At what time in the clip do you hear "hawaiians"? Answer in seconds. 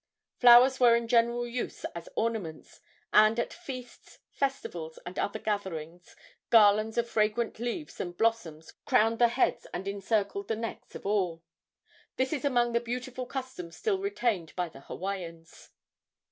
14.81-15.69